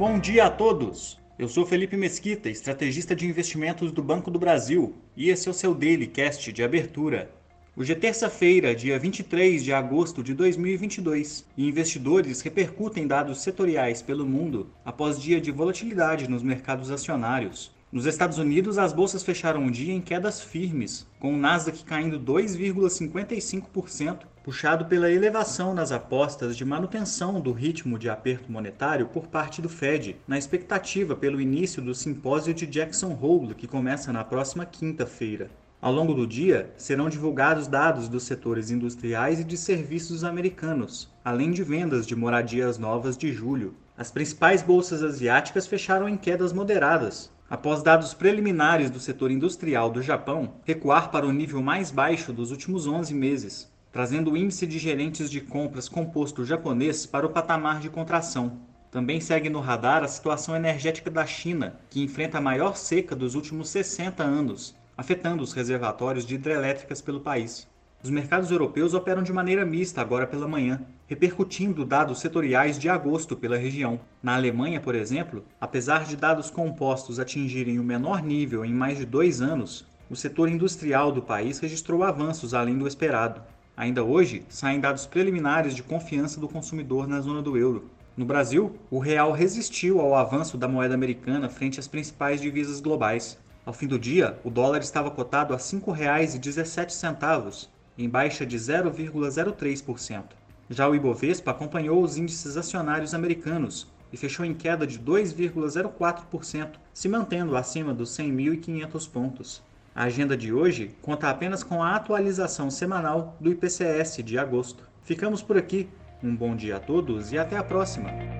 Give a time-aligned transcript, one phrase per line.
[0.00, 1.20] Bom dia a todos!
[1.38, 5.54] Eu sou Felipe Mesquita, estrategista de investimentos do Banco do Brasil, e esse é o
[5.54, 7.30] seu Daily Cast de abertura.
[7.76, 14.24] Hoje é terça-feira, dia 23 de agosto de 2022, e investidores repercutem dados setoriais pelo
[14.24, 17.70] mundo após dia de volatilidade nos mercados acionários.
[17.92, 22.20] Nos Estados Unidos, as bolsas fecharam o dia em quedas firmes, com o Nasdaq caindo
[22.20, 29.60] 2,55%, puxado pela elevação nas apostas de manutenção do ritmo de aperto monetário por parte
[29.60, 34.64] do Fed, na expectativa pelo início do simpósio de Jackson Hole, que começa na próxima
[34.64, 35.50] quinta-feira.
[35.82, 41.50] Ao longo do dia, serão divulgados dados dos setores industriais e de serviços americanos, além
[41.50, 43.74] de vendas de moradias novas de julho.
[43.98, 50.00] As principais bolsas asiáticas fecharam em quedas moderadas, após dados preliminares do setor industrial do
[50.00, 54.78] Japão recuar para o nível mais baixo dos últimos 11 meses, trazendo o índice de
[54.78, 58.60] gerentes de compras composto japonês para o patamar de contração.
[58.88, 63.34] Também segue no radar a situação energética da China, que enfrenta a maior seca dos
[63.34, 67.66] últimos 60 anos, afetando os reservatórios de hidrelétricas pelo país.
[68.02, 73.36] Os mercados europeus operam de maneira mista agora pela manhã, repercutindo dados setoriais de agosto
[73.36, 74.00] pela região.
[74.22, 79.04] Na Alemanha, por exemplo, apesar de dados compostos atingirem o menor nível em mais de
[79.04, 83.42] dois anos, o setor industrial do país registrou avanços além do esperado.
[83.76, 87.90] Ainda hoje, saem dados preliminares de confiança do consumidor na zona do euro.
[88.16, 93.38] No Brasil, o real resistiu ao avanço da moeda americana frente às principais divisas globais.
[93.66, 97.68] Ao fim do dia, o dólar estava cotado a R$ 5,17,
[98.04, 100.24] em baixa de 0,03%.
[100.68, 107.08] Já o Ibovespa acompanhou os índices acionários americanos e fechou em queda de 2,04%, se
[107.08, 109.62] mantendo acima dos 100.500 pontos.
[109.94, 114.88] A agenda de hoje conta apenas com a atualização semanal do IPCS de agosto.
[115.02, 115.88] Ficamos por aqui.
[116.22, 118.39] Um bom dia a todos e até a próxima!